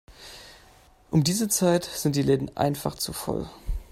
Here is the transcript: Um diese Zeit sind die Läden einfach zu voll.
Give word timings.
Um 1.11 1.23
diese 1.23 1.47
Zeit 1.47 1.83
sind 1.83 2.15
die 2.15 2.23
Läden 2.23 2.57
einfach 2.57 2.95
zu 2.95 3.13
voll. 3.13 3.47